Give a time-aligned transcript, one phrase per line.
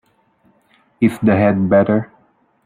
[0.99, 2.11] Is the head better?